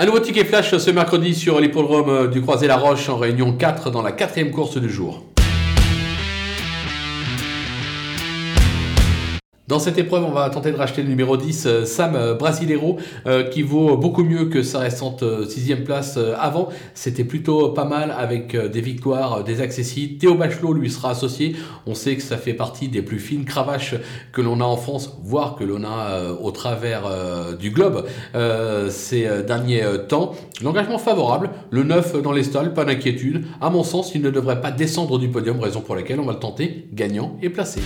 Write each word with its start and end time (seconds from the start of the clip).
Un 0.00 0.06
nouveau 0.06 0.20
ticket 0.20 0.44
flash 0.44 0.76
ce 0.76 0.90
mercredi 0.92 1.34
sur 1.34 1.58
l'hippodrome 1.58 2.30
du 2.30 2.40
Croisé-la-Roche 2.40 3.08
en 3.08 3.16
réunion 3.16 3.52
4 3.52 3.90
dans 3.90 4.00
la 4.00 4.12
quatrième 4.12 4.52
course 4.52 4.78
du 4.78 4.88
jour. 4.88 5.24
Dans 9.68 9.78
cette 9.78 9.98
épreuve, 9.98 10.24
on 10.24 10.30
va 10.30 10.48
tenter 10.48 10.72
de 10.72 10.78
racheter 10.78 11.02
le 11.02 11.10
numéro 11.10 11.36
10, 11.36 11.66
euh, 11.66 11.84
Sam 11.84 12.16
euh, 12.16 12.32
Brasileiro, 12.32 12.96
euh, 13.26 13.44
qui 13.44 13.60
vaut 13.60 13.98
beaucoup 13.98 14.24
mieux 14.24 14.46
que 14.46 14.62
sa 14.62 14.78
récente 14.78 15.22
sixième 15.46 15.84
place 15.84 16.18
avant. 16.38 16.70
C'était 16.94 17.24
plutôt 17.24 17.68
pas 17.68 17.84
mal 17.84 18.14
avec 18.16 18.56
des 18.56 18.80
victoires, 18.80 19.44
des 19.44 19.60
accessibles. 19.60 20.16
Théo 20.16 20.36
Bachelot 20.36 20.72
lui 20.72 20.88
sera 20.88 21.10
associé. 21.10 21.54
On 21.86 21.94
sait 21.94 22.16
que 22.16 22.22
ça 22.22 22.38
fait 22.38 22.54
partie 22.54 22.88
des 22.88 23.02
plus 23.02 23.18
fines 23.18 23.44
cravaches 23.44 23.94
que 24.32 24.40
l'on 24.40 24.62
a 24.62 24.64
en 24.64 24.78
France, 24.78 25.18
voire 25.22 25.54
que 25.54 25.64
l'on 25.64 25.84
a 25.84 26.32
au 26.40 26.50
travers 26.50 27.02
du 27.58 27.70
globe 27.70 28.06
ces 28.88 29.28
derniers 29.46 29.84
temps. 30.08 30.34
L'engagement 30.62 30.98
favorable, 30.98 31.50
le 31.70 31.84
9 31.84 32.22
dans 32.22 32.32
les 32.32 32.44
stalls, 32.44 32.72
pas 32.72 32.84
d'inquiétude. 32.84 33.44
À 33.60 33.68
mon 33.68 33.82
sens, 33.82 34.14
il 34.14 34.22
ne 34.22 34.30
devrait 34.30 34.60
pas 34.60 34.70
descendre 34.70 35.18
du 35.18 35.28
podium, 35.28 35.60
raison 35.60 35.80
pour 35.80 35.94
laquelle 35.94 36.20
on 36.20 36.26
va 36.26 36.32
le 36.32 36.38
tenter 36.38 36.88
gagnant 36.92 37.36
et 37.42 37.50
placé. 37.50 37.80